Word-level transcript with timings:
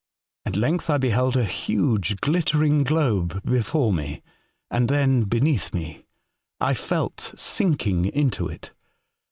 At 0.47 0.55
length 0.55 0.89
I 0.89 0.97
beheld 0.97 1.37
a 1.37 1.45
huge 1.45 2.19
glittering 2.21 2.83
globe 2.83 3.39
before 3.45 3.93
me 3.93 4.23
and 4.71 4.89
then 4.89 5.25
beneath 5.25 5.75
me: 5.75 6.05
I 6.59 6.73
felt 6.73 7.31
sinking 7.37 8.05
into 8.05 8.47
it. 8.47 8.71